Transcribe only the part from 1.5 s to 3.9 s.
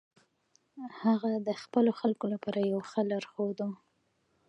خپلو خلکو لپاره یو ښه لارښود و.